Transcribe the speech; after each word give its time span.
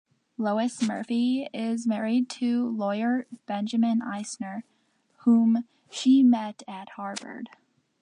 Lois 0.35 0.81
Murphy 0.81 1.47
is 1.53 1.85
married 1.85 2.27
to 2.27 2.69
lawyer 2.69 3.27
Benjamin 3.45 4.01
Eisner, 4.01 4.63
whom 5.25 5.67
she 5.91 6.23
met 6.23 6.63
at 6.67 6.89
Harvard. 6.95 7.49